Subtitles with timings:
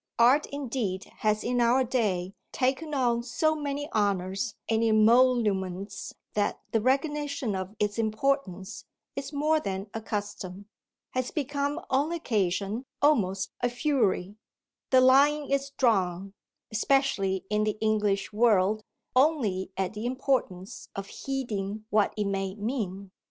[0.17, 6.81] Art indeed has in our day taken on so many honours and emoluments that the
[6.81, 8.85] recognition of its importance
[9.15, 10.65] is more than a custom,
[11.11, 14.37] has become on occasion almost a fury:
[14.89, 16.33] the line is drawn
[16.71, 18.83] especially in the English world
[19.15, 23.11] only at the importance of heeding what it may mean.